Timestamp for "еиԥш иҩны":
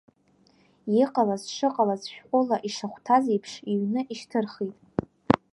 3.31-4.01